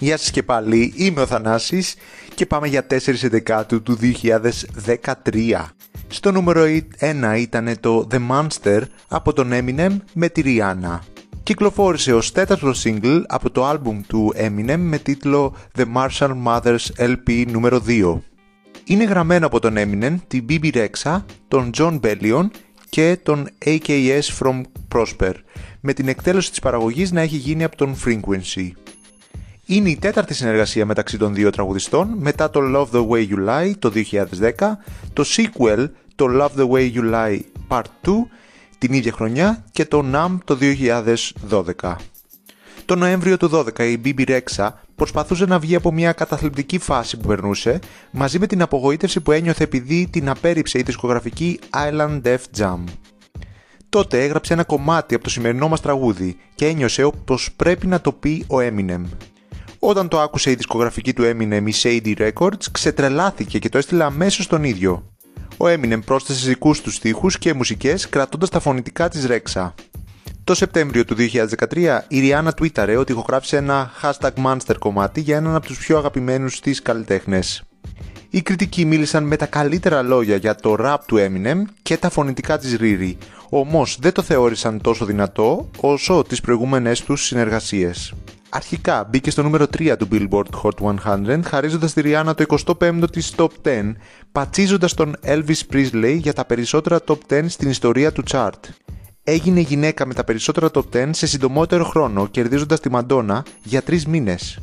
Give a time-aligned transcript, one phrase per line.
[0.00, 1.94] Γεια σας και πάλι, είμαι ο Θανάσης
[2.34, 2.96] και πάμε για 4
[3.28, 5.64] Δεκάτου του 2013.
[6.08, 6.64] Στο νούμερο
[7.00, 10.98] 1 ήταν το The Monster από τον Eminem με τη Rihanna.
[11.42, 17.44] Κυκλοφόρησε ως τέταρτο single από το άλμπουμ του Eminem με τίτλο The Marshall Mothers LP
[17.50, 18.18] νούμερο 2.
[18.84, 22.46] Είναι γραμμένο από τον Eminem, την BB Rexha, τον John Bellion
[22.88, 24.60] και τον AKS From
[24.94, 25.32] Prosper,
[25.80, 28.70] με την εκτέλεση της παραγωγής να έχει γίνει από τον Frequency.
[29.70, 33.72] Είναι η τέταρτη συνεργασία μεταξύ των δύο τραγουδιστών μετά το Love the Way You Lie
[33.78, 34.52] το 2010,
[35.12, 38.10] το sequel το Love the Way You Lie Part 2
[38.78, 40.58] την ίδια χρονιά και το NAM το
[41.80, 41.94] 2012.
[42.84, 47.28] Το Νοέμβριο του 2012 η BB Rexha προσπαθούσε να βγει από μια καταθλιπτική φάση που
[47.28, 47.78] περνούσε
[48.10, 52.78] μαζί με την απογοήτευση που ένιωθε επειδή την απέρριψε η δισκογραφική Island Def Jam.
[53.88, 58.12] Τότε έγραψε ένα κομμάτι από το σημερινό μας τραγούδι και ένιωσε πως πρέπει να το
[58.12, 59.02] πει ο Eminem.
[59.78, 64.44] Όταν το άκουσε η δισκογραφική του Eminem η Shady Records ξετρελάθηκε και το έστειλε αμέσως
[64.44, 65.12] στον ίδιο.
[65.56, 69.72] Ο Eminem πρόσθεσε δικούς του στίχους και μουσικές κρατώντας τα φωνητικά της Rexha.
[70.44, 71.16] Το Σεπτέμβριο του
[71.70, 75.98] 2013 η Rihanna τουίταρε ότι ηχογράφησε ένα hashtag monster κομμάτι για έναν από τους πιο
[75.98, 77.62] αγαπημένους της καλλιτέχνες.
[78.30, 82.58] Οι κριτικοί μίλησαν με τα καλύτερα λόγια για το rap του Eminem και τα φωνητικά
[82.58, 83.14] της Riri,
[83.48, 88.14] όμως δεν το θεώρησαν τόσο δυνατό όσο τις προηγούμενες τους συνεργασίες.
[88.48, 93.34] Αρχικά μπήκε στο νούμερο 3 του Billboard Hot 100 χαρίζοντας τη Rihanna το 25ο της
[93.36, 93.92] Top 10,
[94.32, 98.60] πατσίζοντας τον Elvis Presley για τα περισσότερα Top 10 στην ιστορία του chart
[99.28, 104.02] έγινε γυναίκα με τα περισσότερα top 10 σε συντομότερο χρόνο, κερδίζοντας τη Μαντόνα για 3
[104.04, 104.58] μήνες.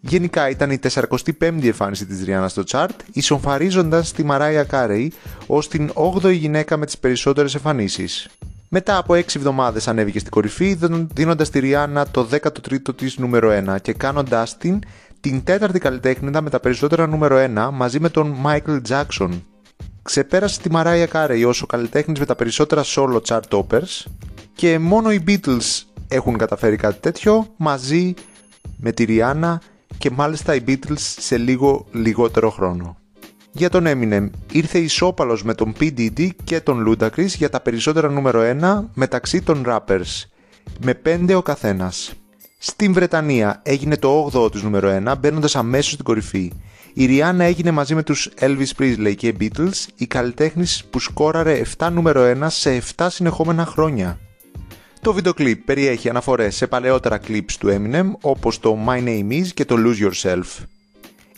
[0.00, 5.12] Γενικά ήταν η 45η εμφάνιση της Ριάννας στο chart, ισομφαρίζοντας τη Μαράια Κάρεϊ
[5.46, 8.28] ως την 8η γυναίκα με τις περισσότερες εμφανίσεις.
[8.78, 10.78] Μετά από 6 εβδομάδες ανέβηκε στην κορυφή,
[11.14, 14.78] δίνοντας τη Ριάννα το 13ο της νούμερο 1 και κάνοντάς την
[15.20, 19.28] την τέταρτη καλλιτέχνηδα με τα περισσότερα νούμερο 1 μαζί με τον Michael Jackson
[20.02, 24.04] ξεπέρασε τη Mariah Carey ως ο καλλιτέχνης με τα περισσότερα solo chart toppers
[24.54, 28.14] και μόνο οι Beatles έχουν καταφέρει κάτι τέτοιο μαζί
[28.76, 29.56] με τη Rihanna
[29.98, 32.96] και μάλιστα οι Beatles σε λίγο λιγότερο χρόνο.
[33.56, 35.82] Για τον Eminem ήρθε ισόπαλος με τον P.
[35.82, 40.24] Diddy και τον Ludacris για τα περισσότερα νούμερο 1 μεταξύ των rappers,
[40.80, 42.12] με 5 ο καθένας.
[42.58, 46.52] Στην Βρετανία έγινε το 8ο τους νούμερο 1 μπαίνοντας αμέσως στην κορυφή
[46.98, 51.88] η Rihanna έγινε μαζί με τους Elvis Presley και Beatles η καλλιτέχνης που σκόραρε 7
[51.92, 54.18] νούμερο 1 σε 7 συνεχόμενα χρόνια.
[55.00, 59.46] Το βίντεο κλιπ περιέχει αναφορές σε παλαιότερα clips του Eminem όπως το My Name Is
[59.54, 60.64] και το Lose Yourself.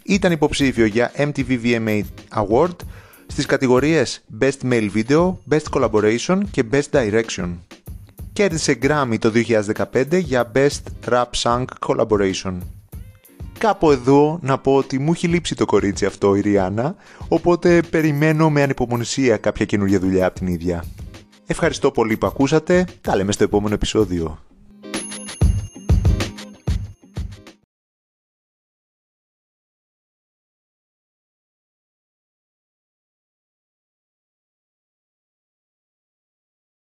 [0.09, 2.03] Ήταν υποψήφιο για MTV VMA
[2.35, 2.77] Award
[3.27, 7.57] στις κατηγορίες Best Male Video, Best Collaboration και Best Direction.
[8.33, 9.33] Κέρδισε Grammy το
[9.93, 12.59] 2015 για Best Rap Song Collaboration.
[13.59, 16.95] Κάπου εδώ να πω ότι μου έχει λείψει το κορίτσι αυτό η Ριάννα,
[17.29, 20.85] οπότε περιμένω με ανυπομονησία κάποια καινούργια δουλειά από την ίδια.
[21.47, 24.39] Ευχαριστώ πολύ που ακούσατε, τα λέμε στο επόμενο επεισόδιο.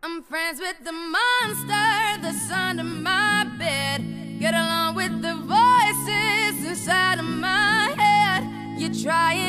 [0.01, 4.39] I'm friends with the monster that's under my bed.
[4.39, 8.79] Get along with the voices inside of my head.
[8.79, 9.48] You're trying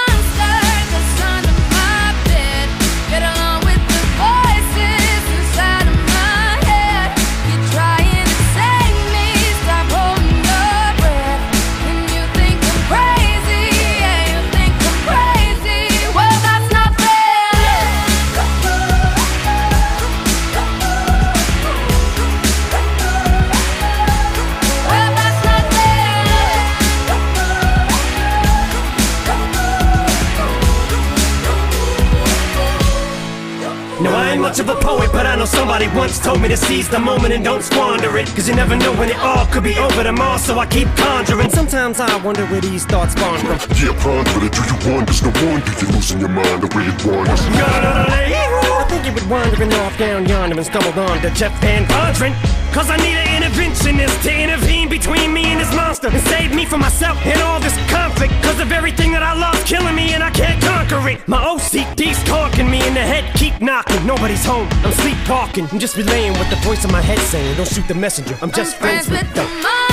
[35.71, 38.27] somebody once told me to seize the moment and don't squander it.
[38.35, 41.49] Cause you never know when it all could be over tomorrow, so I keep conjuring.
[41.49, 43.57] Sometimes I wonder where these thoughts spawn from.
[43.77, 44.51] Yeah, ponder it.
[44.51, 45.13] Do you wonder?
[45.23, 47.41] No wonder you're losing your mind the way it wanders.
[47.41, 52.33] I think you would wandering off down yonder and stumbled on to Jeff Van Vondren.
[52.73, 56.65] Cause I need an interventionist to intervene between me and this monster and save me
[56.65, 58.33] from myself and all this conflict.
[58.43, 61.27] Cause of everything that I love's killing me and I can't conquer it.
[61.27, 63.23] My OCD's talking me in the head,
[63.61, 64.05] keep knocking.
[64.05, 65.67] Nobody's home, I'm sleepwalking.
[65.71, 67.55] I'm just relaying what the voice in my head saying.
[67.57, 69.90] Don't shoot the messenger, I'm just I'm friends, with the.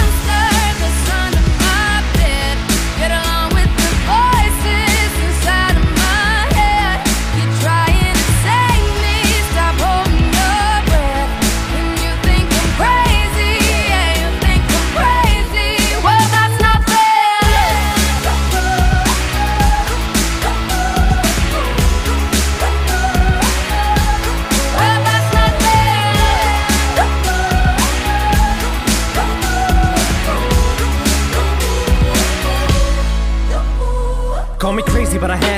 [35.20, 35.57] But I had